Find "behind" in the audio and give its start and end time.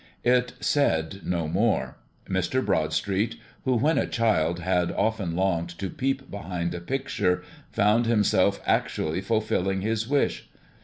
6.31-6.73